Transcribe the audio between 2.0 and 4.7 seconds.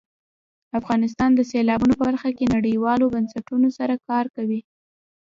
برخه کې نړیوالو بنسټونو سره کار کوي.